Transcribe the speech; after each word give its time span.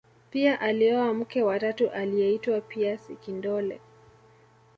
pia 0.31 0.61
alioa 0.61 1.13
mke 1.13 1.43
wa 1.43 1.59
tatu 1.59 1.89
aliyeitwa 1.89 2.61
pia 2.61 2.97
sekindole 2.97 3.79